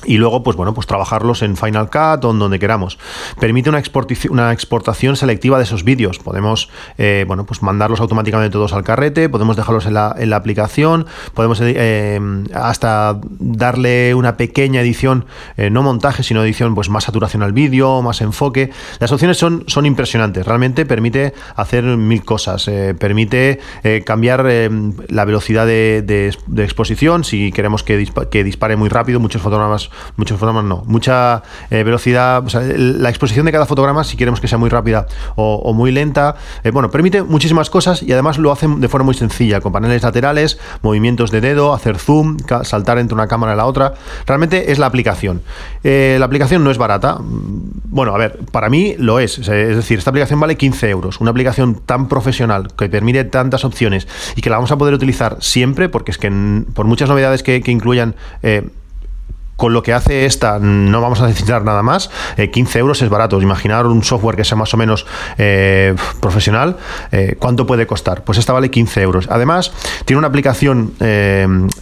y 0.06 0.18
luego, 0.18 0.44
pues 0.44 0.56
bueno, 0.56 0.74
pues 0.74 0.86
trabajarlos 0.86 1.42
en 1.42 1.58
Final 1.58 1.90
Cut 1.90 2.24
o 2.24 2.32
en 2.32 2.40
donde 2.40 2.60
queramos. 2.60 3.00
Permite 3.40 3.70
una, 3.70 3.82
una 4.30 4.54
exportación 4.54 5.16
selectiva 5.16 5.58
de 5.58 5.64
esos 5.64 5.84
vídeos. 5.84 6.20
Podemos, 6.20 6.70
eh, 6.98 7.26
bueno, 7.28 7.46
pues 7.46 7.64
mandarlos 7.64 8.00
automáticamente 8.00 8.52
todos 8.52 8.74
al 8.74 8.84
carrete, 8.84 9.28
podemos 9.28 9.56
dejarlos 9.56 9.86
en 9.86 9.96
la, 9.96 10.16
en 10.18 10.30
la 10.30 10.36
aplicación, 10.36 11.08
podemos 11.34 11.60
eh, 11.62 12.20
hasta 12.54 13.20
darle 13.40 14.14
una 14.14 14.38
pequeña 14.38 14.82
edición, 14.82 15.26
eh, 15.58 15.70
no 15.70 15.82
montaje, 15.82 16.22
sino 16.22 16.44
edición, 16.44 16.76
pues 16.76 16.90
más 16.90 17.06
saturación 17.06 17.42
al 17.42 17.54
vídeo, 17.54 18.02
más 18.02 18.22
enfoque. 18.22 18.72
Las 19.00 19.12
opciones 19.12 19.38
son, 19.38 19.64
son 19.68 19.86
impresionantes. 19.86 20.46
Realmente 20.46 20.86
permite 20.86 21.34
hacer 21.56 21.84
mil 21.84 22.24
cosas. 22.24 22.70
permite 23.00 23.60
cambiar 24.06 24.46
la 25.10 25.26
velocidad 25.26 25.66
de, 25.66 26.34
exposición 26.58 27.24
si 27.24 27.52
queremos 27.52 27.84
que, 27.84 28.08
que 28.30 28.44
dispare 28.44 28.76
muy 28.76 28.90
rápido, 28.90 29.20
muchos 29.20 29.42
fotogramas 29.42 29.87
muchos 30.16 30.38
fotogramas 30.38 30.66
no, 30.66 30.84
mucha 30.86 31.44
eh, 31.69 31.84
velocidad, 31.84 32.44
la 32.75 33.10
exposición 33.10 33.45
de 33.45 33.51
cada 33.51 33.66
fotograma, 33.66 34.04
si 34.04 34.18
queremos 34.18 34.39
que 34.39 34.48
sea 34.48 34.57
muy 34.57 34.69
rápida 34.69 35.07
o, 35.36 35.74
muy 35.74 35.92
lenta, 35.92 36.36
eh, 36.63 36.72
bueno, 36.72 36.89
permite 36.89 37.24
muchísimas 37.24 37.69
cosas 37.69 38.04
y 38.04 38.12
además 38.12 38.38
lo 38.38 38.52
hace 38.52 38.68
de 38.68 38.88
forma 38.88 39.06
muy 39.06 39.14
sencilla, 39.14 39.62
con 39.62 39.71
paneles 39.71 40.04
laterales, 40.04 40.59
movimientos 40.81 41.31
de 41.31 41.42
dedo, 41.42 41.73
hacer 41.73 41.97
zoom, 41.97 42.38
saltar 42.64 42.97
entre 42.97 43.16
una 43.16 43.28
cámara 43.28 43.54
y 43.54 43.57
la 43.57 43.66
otra. 43.66 43.94
Realmente 44.26 44.71
es 44.71 44.80
la 44.80 44.85
aplicación. 44.85 45.42
Eh, 45.83 46.18
la 46.19 46.26
aplicación 46.26 46.64
no 46.64 46.71
es 46.71 46.78
barata. 46.78 47.18
Bueno, 47.19 48.14
a 48.14 48.18
ver, 48.18 48.40
para 48.52 48.69
mí 48.69 48.95
lo 48.97 49.19
es. 49.19 49.38
Es 49.40 49.47
decir, 49.47 50.00
esta 50.00 50.09
aplicación 50.09 50.40
vale 50.40 50.57
15 50.57 50.90
euros. 50.90 51.19
Una 51.21 51.31
aplicación 51.31 51.76
tan 51.76 52.07
profesional 52.07 52.69
que 52.78 52.90
permite 52.90 53.23
tantas 53.26 53.66
opciones 53.66 54.07
y 54.35 54.42
que 54.42 54.50
la 54.50 54.57
vamos 54.57 54.71
a 54.71 54.78
poder 54.78 54.94
utilizar 54.94 55.38
siempre, 55.40 55.90
porque 55.90 56.12
es 56.12 56.18
que 56.18 56.28
por 56.73 56.85
muchas 56.85 57.09
novedades 57.09 57.44
que, 57.44 57.62
incluyan 57.68 58.16
con 59.57 59.73
lo 59.73 59.83
que 59.83 59.92
hace 59.92 60.26
esta 60.26 60.59
no 60.59 61.02
vamos 61.02 61.19
a 61.19 61.28
necesitar 61.28 61.66
nada 61.66 61.83
más. 61.83 62.09
15 62.37 62.78
eh, 62.78 62.81
euros 62.81 63.02
es 63.02 63.09
barato. 63.09 63.42
Imaginar 63.42 63.87
un 63.87 64.04
software 64.04 64.37
que 64.37 64.45
sea 64.45 64.56
más 64.56 64.73
o 64.73 64.78
menos 64.78 65.06
eh, 65.37 65.95
profesional, 66.21 66.78
eh, 67.11 67.35
¿cuánto 67.37 67.66
puede 67.68 67.85
costar? 67.87 68.23
Pues 68.23 68.37
esta 68.37 68.54
vale 68.54 68.71
15 68.71 69.02
euros. 69.02 69.28
Además, 69.30 69.73
tiene 70.06 70.19
una 70.19 70.28
aplicación 70.28 70.94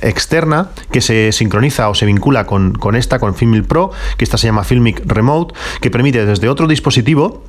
externa 0.02 0.70
que 0.92 1.02
se 1.02 1.32
sincroniza 1.34 1.90
o 1.90 1.96
se 1.96 2.06
vincula 2.06 2.46
con, 2.46 2.96
esta, 2.96 3.20
con 3.20 3.36
Filmic 3.36 3.66
Pro, 3.66 3.92
que 4.18 4.24
esta 4.24 4.38
se 4.38 4.48
llama 4.48 4.64
Filmic 4.64 5.02
Remote, 5.06 5.54
que 5.82 5.92
permite 5.92 6.26
desde 6.26 6.48
otro 6.48 6.68
dispositivo 6.68 7.44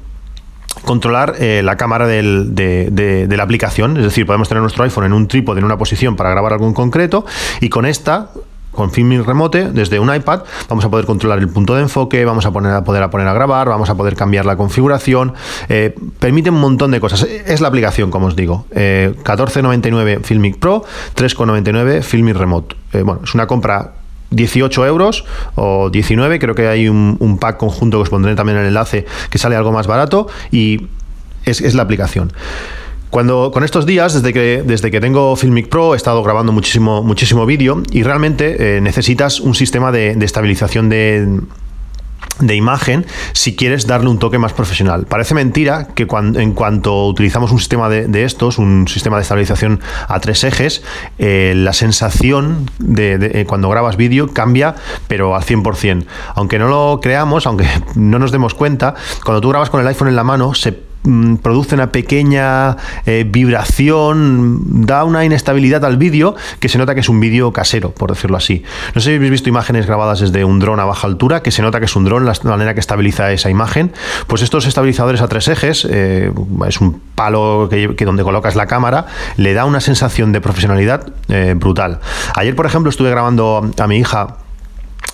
controlar 0.85 1.37
la 1.41 1.77
cámara 1.77 2.07
de, 2.07 3.29
la 3.29 3.43
aplicación. 3.43 3.97
Es 3.97 4.03
decir, 4.03 4.27
podemos 4.27 4.49
tener 4.49 4.61
nuestro 4.61 4.83
iPhone 4.83 5.05
en 5.05 5.13
un 5.13 5.29
trípode, 5.29 5.61
en 5.61 5.65
una 5.65 5.79
posición 5.79 6.17
para 6.17 6.31
grabar 6.31 6.55
algo 6.55 6.67
en 6.67 6.75
concreto, 6.75 7.25
y 7.61 7.69
con 7.69 7.87
esta 7.87 8.31
con 8.77 8.93
Filming 8.93 9.25
Remote, 9.25 9.73
desde 9.73 9.99
un 9.99 10.15
iPad, 10.15 10.43
vamos 10.69 10.85
a 10.85 10.91
poder 10.91 11.07
controlar 11.07 11.41
el 11.41 11.49
punto 11.49 11.75
de 11.75 11.83
enfoque, 11.83 12.25
vamos 12.25 12.47
a, 12.47 12.53
poner, 12.53 12.73
a 12.73 12.85
poder 12.85 13.11
poner 13.11 13.27
a 13.27 13.33
grabar, 13.33 13.69
vamos 13.69 13.91
a 13.91 13.97
poder 13.97 14.15
cambiar 14.15 14.47
la 14.47 14.57
configuración, 14.57 15.35
eh, 15.69 15.95
permite 16.21 16.51
un 16.51 16.61
montón 16.61 16.93
de 16.93 17.01
cosas. 17.01 17.25
Es 17.25 17.61
la 17.61 17.69
aplicación, 17.69 18.11
como 18.11 18.27
os 18.27 18.37
digo. 18.37 18.67
14.99 18.71 20.09
eh, 20.09 20.21
Filmic 20.23 20.59
Pro, 20.59 20.85
3.99 21.17 22.03
Filming 22.03 22.35
Remote. 22.35 22.77
Eh, 22.93 23.03
bueno, 23.03 23.23
es 23.25 23.35
una 23.35 23.47
compra 23.47 23.95
18 24.31 24.87
euros 24.87 25.25
o 25.55 25.91
19, 25.91 26.39
creo 26.39 26.55
que 26.55 26.69
hay 26.69 26.89
un, 26.89 27.39
pack 27.41 27.57
conjunto 27.57 27.99
que 27.99 28.03
os 28.03 28.11
pondré 28.11 28.35
también 28.35 28.59
en 28.59 28.65
el 28.65 28.69
enlace 28.69 29.07
que 29.31 29.39
sale 29.39 29.57
algo 29.57 29.73
más 29.73 29.87
barato 29.87 30.29
y 30.51 30.89
es, 31.45 31.61
es 31.61 31.75
la 31.75 31.83
aplicación. 31.83 32.33
Cuando, 33.17 33.51
con 33.51 33.65
estos 33.65 33.87
días, 33.87 34.13
desde 34.13 34.31
que, 34.35 34.63
desde 34.63 34.91
que 34.91 35.01
tengo 35.01 35.37
Filmic 35.37 35.71
Pro, 35.71 35.95
he 35.95 35.97
estado 35.97 36.23
grabando 36.23 36.53
muchísimo, 36.53 37.03
muchísimo 37.03 37.47
vídeo 37.47 37.83
y 37.91 38.03
realmente 38.03 38.77
eh, 38.77 38.81
necesitas 38.83 39.41
un 39.41 39.55
sistema 39.55 39.91
de, 39.91 40.11
estabilización 40.23 40.91
de 40.91 41.41
de 42.41 42.55
imagen 42.55 43.07
si 43.33 43.57
quieres 43.57 43.87
darle 43.87 44.11
un 44.11 44.19
toque 44.19 44.37
más 44.37 44.53
profesional. 44.53 45.07
Parece 45.07 45.33
mentira 45.33 45.89
que 45.95 46.07
cuando, 46.07 46.41
en 46.41 46.53
cuanto 46.53 47.07
utilizamos 47.07 47.53
un 47.53 47.59
sistema 47.59 47.89
de, 47.89 48.25
estos, 48.25 48.59
un 48.59 48.87
sistema 48.87 49.17
de 49.17 49.23
estabilización 49.23 49.81
a 50.09 50.21
tres 50.21 50.45
ejes, 50.45 50.83
eh, 51.19 51.55
la 51.57 51.73
sensación 51.73 52.71
de, 52.79 53.15
eh, 53.33 53.47
cuando 53.47 53.71
grabas 53.71 53.97
vídeo 53.97 54.29
cambia, 54.35 54.75
pero 55.09 55.35
al 55.35 55.43
100%. 55.43 56.05
Aunque 56.35 56.59
no 56.59 56.69
lo 56.69 57.01
creamos, 57.01 57.47
aunque 57.47 57.67
no 57.95 58.19
nos 58.19 58.31
demos 58.31 58.53
cuenta, 58.53 58.95
cuando 59.25 59.41
tú 59.41 59.49
grabas 59.49 59.71
con 59.71 59.81
el 59.81 59.87
iPhone 59.87 60.09
en 60.09 60.17
la 60.17 60.25
mano, 60.25 60.53
se 60.53 60.85
produce 61.43 61.75
una 61.75 61.93
pequeña 61.93 62.77
eh, 63.05 63.25
vibración, 63.27 64.87
da 64.87 65.05
una 65.05 65.25
inestabilidad 65.25 65.85
al 65.85 65.97
vídeo 65.97 66.35
que 66.61 66.69
se 66.69 66.79
nota 66.79 66.95
que 66.95 67.01
es 67.01 67.09
un 67.09 67.21
vídeo 67.21 67.53
casero, 67.53 67.91
por 67.93 68.11
decirlo 68.11 68.37
así. 68.37 68.63
No 68.95 69.01
sé 69.01 69.11
si 69.11 69.17
habéis 69.17 69.31
visto 69.31 69.49
imágenes 69.49 69.87
grabadas 69.87 70.21
desde 70.21 70.45
un 70.45 70.59
dron 70.59 70.81
a 70.81 70.85
baja 70.85 71.07
altura, 71.07 71.43
que 71.43 71.51
se 71.51 71.63
nota 71.63 71.79
que 71.79 71.87
es 71.87 71.97
un 71.97 72.05
dron, 72.05 72.25
la 72.27 72.35
manera 72.45 72.75
que 72.75 72.81
estabiliza 72.81 73.31
esa 73.33 73.51
imagen. 73.51 73.93
Pues 74.27 74.43
estos 74.43 74.67
estabilizadores 74.67 75.21
a 75.21 75.29
tres 75.29 75.49
ejes, 75.49 75.87
eh, 75.91 76.33
es 76.67 76.81
un 76.81 77.01
palo 77.15 77.69
que, 77.71 78.05
donde 78.05 78.23
colocas 78.23 78.57
la 78.57 78.67
cámara, 78.67 79.07
le 79.37 79.55
da 79.55 79.65
una 79.65 79.81
sensación 79.81 80.33
de 80.33 80.41
profesionalidad 80.41 81.13
eh, 81.29 81.55
brutal. 81.57 82.01
Ayer, 82.35 82.55
por 82.55 82.67
ejemplo, 82.67 82.91
estuve 82.91 83.11
grabando 83.11 83.71
a 83.79 83.87
mi 83.87 83.99
hija 83.99 84.37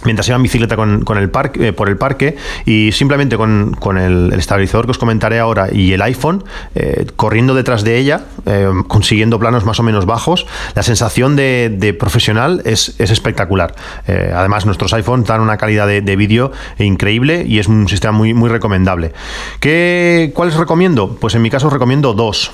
mientras 0.04 0.26
iba 0.28 0.36
en 0.36 0.42
bicicleta 0.42 0.76
con, 0.76 1.18
el 1.18 1.30
parque, 1.30 1.68
eh, 1.68 1.72
por 1.72 1.88
el 1.88 1.96
parque 1.96 2.36
y 2.64 2.92
simplemente 2.92 3.36
con, 3.36 3.98
el, 3.98 4.32
estabilizador 4.32 4.86
que 4.86 4.92
os 4.92 4.98
comentaré 4.98 5.38
ahora 5.38 5.68
y 5.72 5.92
el 5.92 6.02
iPhone 6.02 6.44
eh, 6.74 7.06
corriendo 7.16 7.54
detrás 7.54 7.84
de 7.84 7.98
ella, 7.98 8.24
eh, 8.46 8.68
consiguiendo 8.88 9.38
planos 9.38 9.64
más 9.64 9.78
o 9.80 9.82
menos 9.82 10.06
bajos, 10.06 10.46
la 10.74 10.82
sensación 10.82 11.36
de, 11.36 11.96
profesional 11.98 12.62
es, 12.64 12.94
espectacular. 12.98 13.74
además, 14.06 14.64
nuestros 14.64 14.92
iPhones 14.94 15.26
dan 15.26 15.40
una 15.40 15.56
calidad 15.56 15.86
de, 15.86 16.16
vídeo 16.16 16.52
increíble 16.78 17.44
y 17.46 17.58
es 17.58 17.68
un 17.68 17.88
sistema 17.88 18.12
muy, 18.12 18.34
muy 18.34 18.48
recomendable. 18.48 19.12
¿Qué, 19.60 20.30
¿Cuáles 20.34 20.54
recomiendo? 20.56 21.16
Pues 21.20 21.34
en 21.34 21.42
mi 21.42 21.50
caso 21.50 21.66
os 21.66 21.72
recomiendo 21.72 22.12
dos. 22.12 22.52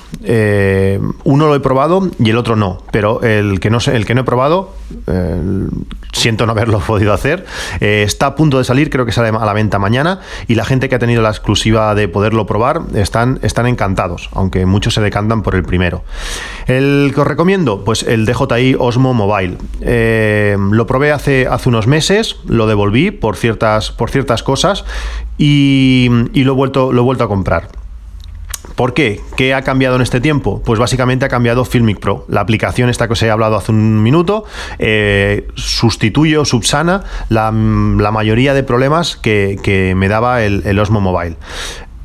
uno 1.23 1.47
lo 1.47 1.55
he 1.55 1.59
probado 1.59 2.09
y 2.19 2.29
el 2.29 2.37
otro 2.37 2.55
no, 2.55 2.83
pero 2.91 3.21
el 3.21 3.59
que 3.59 3.69
no, 3.69 3.79
el 3.85 4.05
que 4.05 4.15
no 4.15 4.21
he 4.21 4.23
probado, 4.23 4.73
siento 6.13 6.45
no 6.45 6.51
haberlo 6.51 6.79
podido 6.87 7.13
hacer 7.13 7.38
eh, 7.79 8.03
está 8.05 8.27
a 8.27 8.35
punto 8.35 8.57
de 8.57 8.63
salir, 8.63 8.89
creo 8.89 9.05
que 9.05 9.11
sale 9.11 9.29
a 9.29 9.45
la 9.45 9.53
venta 9.53 9.79
mañana 9.79 10.19
y 10.47 10.55
la 10.55 10.65
gente 10.65 10.89
que 10.89 10.95
ha 10.95 10.99
tenido 10.99 11.21
la 11.21 11.29
exclusiva 11.29 11.95
de 11.95 12.07
poderlo 12.07 12.45
probar 12.45 12.81
están, 12.95 13.39
están 13.41 13.67
encantados, 13.67 14.29
aunque 14.33 14.65
muchos 14.65 14.93
se 14.93 15.01
decantan 15.01 15.43
por 15.43 15.55
el 15.55 15.63
primero. 15.63 16.03
El 16.67 17.11
que 17.13 17.21
os 17.21 17.27
recomiendo, 17.27 17.83
pues 17.83 18.03
el 18.03 18.25
DJI 18.25 18.75
Osmo 18.79 19.13
Mobile. 19.13 19.57
Eh, 19.81 20.57
lo 20.71 20.87
probé 20.87 21.11
hace, 21.11 21.47
hace 21.47 21.69
unos 21.69 21.87
meses, 21.87 22.37
lo 22.47 22.67
devolví 22.67 23.11
por 23.11 23.35
ciertas, 23.35 23.91
por 23.91 24.09
ciertas 24.09 24.43
cosas 24.43 24.85
y, 25.37 26.09
lo, 26.33 26.55
vuelto, 26.55 26.91
lo 26.91 27.01
he 27.01 27.03
vuelto 27.03 27.23
a 27.23 27.27
comprar. 27.27 27.78
¿Por 28.79 28.93
qué? 28.93 29.19
¿Qué 29.35 29.53
ha 29.53 29.61
cambiado 29.61 29.97
en 29.97 30.01
este 30.01 30.21
tiempo? 30.21 30.61
Pues 30.63 30.79
básicamente 30.79 31.25
ha 31.25 31.27
cambiado 31.27 31.65
Filmic 31.65 31.99
Pro. 31.99 32.23
La 32.29 32.39
aplicación 32.39 32.89
esta 32.89 33.07
que 33.07 33.11
os 33.11 33.21
he 33.21 33.29
hablado 33.29 33.57
hace 33.57 33.73
un 33.73 34.01
minuto 34.01 34.45
eh, 34.77 35.49
sustituye 35.55 36.37
o 36.37 36.45
subsana 36.45 37.03
la, 37.27 37.51
mayoría 37.51 38.53
de 38.53 38.63
problemas 38.63 39.17
que, 39.17 39.93
me 39.97 40.07
daba 40.07 40.43
el, 40.43 40.61
el 40.65 40.79
Osmo 40.79 41.01
Mobile. 41.01 41.35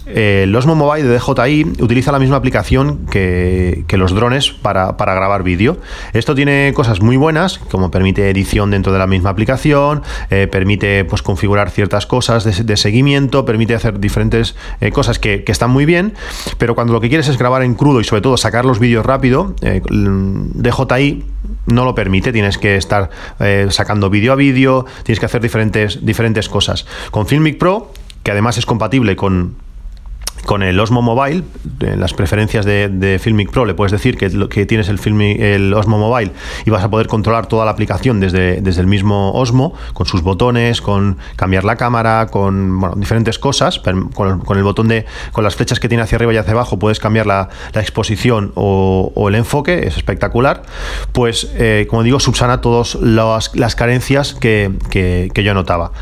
Eh, 0.07 0.43
el 0.45 0.55
Osmo 0.55 0.75
Mobile 0.75 1.09
de 1.09 1.19
DJI 1.19 1.83
utiliza 1.83 2.13
la 2.13 2.19
misma 2.19 2.37
aplicación 2.37 3.07
que, 3.07 3.85
los 3.95 4.13
drones 4.15 4.51
para, 4.51 4.93
grabar 4.93 5.43
vídeo. 5.45 5.79
Esto 6.13 6.35
tiene 6.35 6.73
cosas 6.75 7.01
muy 7.01 7.17
buenas, 7.17 7.59
como 7.71 7.91
permite 7.91 8.29
edición 8.29 8.71
dentro 8.71 8.93
de 8.93 8.99
la 8.99 9.07
misma 9.07 9.31
aplicación, 9.31 10.03
eh, 10.31 10.49
permite 10.49 11.05
pues, 11.05 11.23
configurar 11.23 11.71
ciertas 11.71 12.07
cosas 12.07 12.45
de, 12.45 12.77
seguimiento, 12.77 13.45
permite 13.45 13.75
hacer 13.75 14.01
diferentes 14.01 14.57
eh, 14.81 14.91
cosas 14.91 15.19
que, 15.19 15.45
están 15.47 15.71
muy 15.71 15.85
bien, 15.85 16.15
pero 16.59 16.75
cuando 16.75 16.93
lo 16.93 17.01
que 17.01 17.09
quieres 17.09 17.29
es 17.29 17.39
grabar 17.39 17.63
en 17.63 17.75
crudo 17.75 18.01
y 18.01 18.05
sobre 18.05 18.23
todo 18.23 18.37
sacar 18.37 18.65
los 18.65 18.81
vídeos 18.81 19.07
rápido, 19.07 19.55
DJI 19.61 21.25
no 21.67 21.85
lo 21.85 21.95
permite, 21.95 22.33
tienes 22.33 22.59
que 22.59 22.77
estar 22.77 23.11
sacando 23.69 24.11
vídeo 24.11 24.33
a 24.33 24.37
vídeo, 24.37 24.85
tienes 25.05 25.21
que 25.21 25.27
hacer 25.27 25.41
diferentes, 25.41 26.05
diferentes 26.05 26.49
cosas. 26.49 26.87
Con 27.13 27.29
Filmic 27.29 27.59
Pro, 27.59 27.93
que 28.25 28.33
además 28.33 28.59
es 28.59 28.67
compatible 28.67 29.15
con 29.15 29.55
con 30.45 30.63
el 30.63 30.79
Osmo 30.79 31.03
Mobile, 31.03 31.43
en 31.81 32.01
las 32.01 32.15
preferencias 32.15 32.65
de, 32.65 33.19
Filmic 33.21 33.51
Pro, 33.51 33.65
le 33.65 33.75
puedes 33.75 33.93
decir 33.93 34.17
que, 34.17 34.31
que 34.49 34.67
tienes 34.67 34.89
el, 34.89 34.99
Filmic, 34.99 35.41
el 35.41 35.73
Osmo 35.75 35.99
Mobile 35.99 36.33
y 36.65 36.71
vas 36.71 36.85
a 36.85 36.91
poder 36.91 37.07
controlar 37.07 37.47
toda 37.47 37.65
la 37.65 37.71
aplicación 37.71 38.21
desde, 38.21 38.61
desde 38.61 38.81
el 38.81 38.87
mismo 38.87 39.33
Osmo, 39.33 39.75
con 39.93 40.07
sus 40.07 40.23
botones, 40.23 40.81
con 40.81 41.19
cambiar 41.37 41.65
la 41.65 41.77
cámara, 41.77 42.29
con 42.31 43.01
diferentes 43.01 43.39
cosas. 43.39 43.81
Con, 43.81 44.43
el 44.57 44.63
botón 44.63 44.89
de, 44.89 45.07
con 45.33 45.45
las 45.45 45.57
flechas 45.57 45.81
que 45.81 45.89
tiene 45.89 46.03
hacia 46.03 46.17
arriba 46.17 46.33
y 46.33 46.37
hacia 46.37 46.53
abajo, 46.53 46.79
puedes 46.79 47.01
cambiar 47.01 47.27
la, 47.27 47.49
exposición 47.75 48.53
o, 48.55 49.13
el 49.29 49.35
enfoque, 49.35 49.87
es 49.87 49.97
espectacular. 49.97 50.63
Pues, 51.13 51.51
eh, 51.57 51.87
como 51.89 52.03
digo, 52.03 52.21
subsana 52.21 52.61
todas 52.61 52.95
las, 52.97 53.51
carencias 53.75 54.35
que, 54.35 54.71
que, 54.91 55.43
yo 55.45 55.55
notaba. 55.55 55.93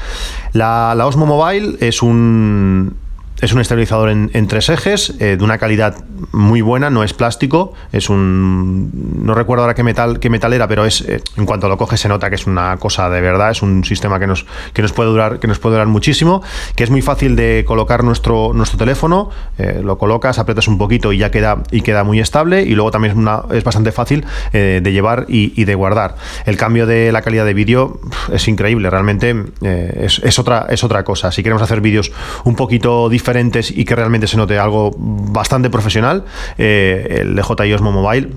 La, 0.52 0.94
la 0.96 1.06
Osmo 1.06 1.26
Mobile 1.26 1.76
es 1.80 2.02
un 2.02 3.01
es 3.42 3.52
un 3.52 3.60
estabilizador 3.60 4.08
en, 4.08 4.46
tres 4.46 4.68
ejes, 4.68 5.14
eh, 5.18 5.36
de 5.36 5.44
una 5.44 5.58
calidad 5.58 5.96
muy 6.30 6.60
buena, 6.60 6.90
no 6.90 7.02
es 7.02 7.12
plástico, 7.12 7.72
es 7.90 8.08
un. 8.08 8.90
No 9.24 9.34
recuerdo 9.34 9.64
ahora 9.64 9.74
qué 9.74 9.82
metal, 9.82 10.20
qué 10.20 10.30
metal 10.30 10.52
era, 10.52 10.68
pero 10.68 10.84
es 10.84 11.00
eh, 11.00 11.20
en 11.36 11.44
cuanto 11.44 11.68
lo 11.68 11.76
coges 11.76 11.98
se 11.98 12.08
nota 12.08 12.28
que 12.30 12.36
es 12.36 12.46
una 12.46 12.76
cosa 12.76 13.10
de 13.10 13.20
verdad, 13.20 13.50
es 13.50 13.60
un 13.60 13.84
sistema 13.84 14.20
que 14.20 14.28
nos, 14.28 14.46
que 14.72 14.80
nos 14.80 14.92
puede 14.92 15.10
durar, 15.10 15.40
que 15.40 15.48
nos 15.48 15.58
puede 15.58 15.74
durar 15.74 15.88
muchísimo, 15.88 16.40
que 16.76 16.84
es 16.84 16.90
muy 16.90 17.02
fácil 17.02 17.34
de 17.34 17.64
colocar 17.66 18.04
nuestro, 18.04 18.52
nuestro 18.54 18.78
teléfono, 18.78 19.30
eh, 19.58 19.80
lo 19.82 19.98
colocas, 19.98 20.38
aprietas 20.38 20.68
un 20.68 20.78
poquito 20.78 21.12
y 21.12 21.18
ya 21.18 21.32
queda, 21.32 21.64
y 21.72 21.80
queda 21.80 22.04
muy 22.04 22.20
estable, 22.20 22.62
y 22.62 22.76
luego 22.76 22.92
también 22.92 23.10
es, 23.10 23.18
una, 23.18 23.42
es 23.50 23.64
bastante 23.64 23.90
fácil 23.90 24.24
de 24.52 24.92
llevar 24.92 25.26
y, 25.28 25.64
de 25.64 25.74
guardar. 25.74 26.14
El 26.46 26.56
cambio 26.56 26.86
de 26.86 27.10
la 27.10 27.22
calidad 27.22 27.44
de 27.44 27.54
vídeo 27.54 28.00
es 28.32 28.46
increíble, 28.46 28.88
realmente 28.88 29.34
es, 29.60 30.20
es, 30.22 30.38
otra, 30.38 30.66
es 30.68 30.84
otra 30.84 31.02
cosa. 31.02 31.32
Si 31.32 31.42
queremos 31.42 31.62
hacer 31.62 31.80
vídeos 31.80 32.12
un 32.44 32.54
poquito 32.54 33.08
diferentes, 33.08 33.31
y 33.74 33.84
que 33.84 33.94
realmente 33.94 34.26
se 34.26 34.36
note 34.36 34.58
algo 34.58 34.90
bastante 34.96 35.70
profesional, 35.70 36.24
eh, 36.58 37.18
el 37.20 37.34
DJI 37.34 37.72
Osmo 37.72 37.92
Mobile 37.92 38.30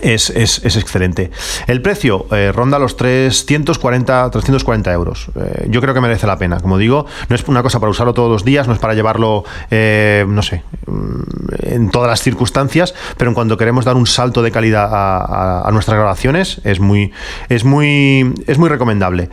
es, 0.00 0.30
excelente. 0.30 1.30
El 1.66 1.82
precio 1.82 2.26
eh, 2.30 2.52
ronda 2.52 2.78
los 2.78 2.96
340, 2.96 4.30
340 4.30 4.92
euros. 4.92 5.28
Eh, 5.34 5.66
yo 5.68 5.82
creo 5.82 5.92
que 5.92 6.00
merece 6.00 6.26
la 6.26 6.38
pena. 6.38 6.58
Como 6.60 6.78
digo, 6.78 7.04
no 7.28 7.36
es 7.36 7.46
una 7.46 7.62
cosa 7.62 7.80
para 7.80 7.90
usarlo 7.90 8.14
todos 8.14 8.30
los 8.30 8.44
días, 8.44 8.66
no 8.66 8.72
es 8.72 8.78
para 8.78 8.94
llevarlo, 8.94 9.44
no 9.70 10.42
sé, 10.42 10.62
mm, 10.86 11.20
en 11.62 11.90
todas 11.90 12.08
las 12.08 12.22
circunstancias, 12.22 12.94
pero 13.18 13.30
en 13.30 13.34
cuanto 13.34 13.58
queremos 13.58 13.84
dar 13.84 13.96
un 13.96 14.06
salto 14.06 14.42
de 14.42 14.50
calidad 14.50 14.88
a, 14.90 15.68
a 15.68 15.70
nuestras 15.70 15.98
grabaciones, 15.98 16.60
es 16.64 16.80
muy, 16.80 17.12
es 17.48 17.64
muy, 17.64 18.34
es 18.46 18.58
muy 18.58 18.68
recomendable. 18.70 19.28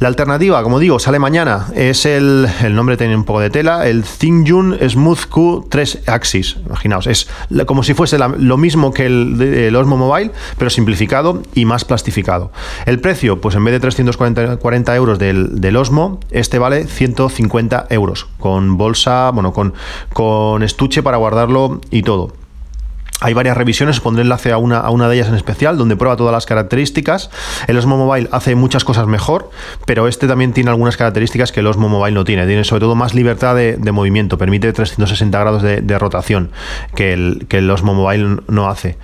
La 0.00 0.08
alternativa, 0.08 0.62
como 0.62 0.78
digo, 0.78 0.98
sale 0.98 1.18
mañana. 1.18 1.66
Es 1.74 2.06
el, 2.06 2.48
el 2.62 2.74
nombre 2.74 2.96
tiene 2.96 3.14
un 3.14 3.24
poco 3.24 3.40
de 3.40 3.50
tela, 3.50 3.86
el 3.86 4.02
Thingjun 4.02 4.78
Smooth 4.88 5.28
Q3 5.28 6.08
Axis. 6.08 6.56
Imaginaos, 6.64 7.06
es 7.06 7.28
como 7.66 7.82
si 7.82 7.92
fuese 7.92 8.16
lo 8.18 8.56
mismo 8.56 8.94
que 8.94 9.04
el, 9.04 9.76
Osmo 9.76 9.98
Mobile, 9.98 10.30
pero 10.56 10.70
simplificado 10.70 11.42
y 11.54 11.66
más 11.66 11.84
plastificado. 11.84 12.50
El 12.86 12.98
precio, 13.00 13.42
pues 13.42 13.56
en 13.56 13.64
vez 13.64 13.72
de 13.72 13.80
340 13.80 14.96
euros 14.96 15.18
del, 15.18 15.60
del 15.60 15.76
Osmo, 15.76 16.18
este 16.30 16.58
vale 16.58 16.86
150 16.86 17.88
euros, 17.90 18.26
con 18.38 18.78
bolsa, 18.78 19.30
bueno, 19.32 19.52
con, 19.52 19.74
con 20.14 20.62
estuche 20.62 21.02
para 21.02 21.18
guardarlo 21.18 21.82
y 21.90 22.04
todo. 22.04 22.39
Hay 23.20 23.34
varias 23.34 23.56
revisiones, 23.56 23.96
os 23.96 24.00
pondré 24.00 24.22
enlace 24.22 24.50
a 24.50 24.56
una, 24.56 24.78
a 24.78 24.90
una 24.90 25.08
de 25.08 25.16
ellas 25.16 25.28
en 25.28 25.34
especial, 25.34 25.76
donde 25.76 25.94
prueba 25.94 26.16
todas 26.16 26.32
las 26.32 26.46
características. 26.46 27.30
El 27.66 27.76
Osmo 27.76 27.98
Mobile 27.98 28.28
hace 28.32 28.54
muchas 28.54 28.84
cosas 28.84 29.06
mejor, 29.06 29.50
pero 29.84 30.08
este 30.08 30.26
también 30.26 30.52
tiene 30.52 30.70
algunas 30.70 30.96
características 30.96 31.52
que 31.52 31.60
el 31.60 31.66
Osmo 31.66 31.88
Mobile 31.88 32.14
no 32.14 32.24
tiene. 32.24 32.46
Tiene 32.46 32.64
sobre 32.64 32.80
todo 32.80 32.94
más 32.94 33.14
libertad 33.14 33.54
de, 33.54 33.92
movimiento, 33.92 34.38
permite 34.38 34.72
360 34.72 35.38
grados 35.38 35.62
de, 35.62 35.98
rotación, 35.98 36.50
que 36.94 37.12
el, 37.12 37.70
Osmo 37.70 37.92
Mobile 37.92 38.38
no 38.48 38.68
hace. 38.68 38.96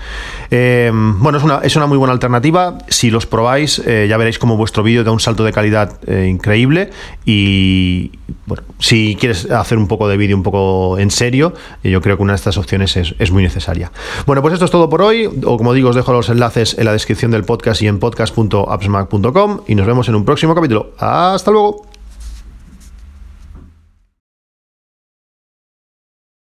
Eh, 0.50 0.90
bueno, 0.94 1.36
es 1.36 1.44
una, 1.44 1.58
es 1.62 1.76
una 1.76 1.86
muy 1.86 1.98
buena 1.98 2.12
alternativa. 2.12 2.78
Si 2.88 3.10
los 3.10 3.26
probáis, 3.26 3.80
eh, 3.80 4.06
ya 4.08 4.16
veréis 4.16 4.38
como 4.38 4.56
vuestro 4.56 4.82
vídeo 4.82 5.04
da 5.04 5.12
un 5.12 5.20
salto 5.20 5.44
de 5.44 5.52
calidad 5.52 5.98
eh, 6.06 6.26
increíble. 6.28 6.90
Y 7.26 8.12
bueno, 8.46 8.64
si 8.78 9.16
quieres 9.18 9.50
hacer 9.50 9.78
un 9.78 9.88
poco 9.88 10.08
de 10.08 10.16
vídeo 10.16 10.36
un 10.36 10.42
poco 10.42 10.98
en 10.98 11.10
serio, 11.10 11.54
yo 11.82 12.00
creo 12.00 12.16
que 12.16 12.22
una 12.22 12.32
de 12.32 12.36
estas 12.36 12.56
opciones 12.58 12.96
es, 12.96 13.14
es 13.18 13.30
muy 13.30 13.42
necesaria. 13.42 13.92
Bueno, 14.26 14.42
pues 14.42 14.54
esto 14.54 14.64
es 14.64 14.70
todo 14.70 14.88
por 14.88 15.02
hoy. 15.02 15.26
O 15.44 15.56
como 15.56 15.72
digo, 15.72 15.90
os 15.90 15.96
dejo 15.96 16.12
los 16.12 16.28
enlaces 16.28 16.76
en 16.78 16.84
la 16.84 16.92
descripción 16.92 17.30
del 17.30 17.44
podcast 17.44 17.82
y 17.82 17.86
en 17.86 17.98
podcast.appsmac.com 17.98 19.60
y 19.66 19.74
nos 19.74 19.86
vemos 19.86 20.08
en 20.08 20.14
un 20.14 20.24
próximo 20.24 20.54
capítulo. 20.54 20.92
Hasta 20.98 21.50
luego. 21.50 21.95